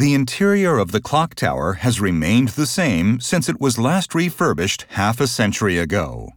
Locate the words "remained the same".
2.00-3.20